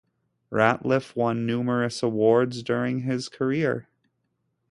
[0.51, 3.87] Ratliff won numerous awards during his career.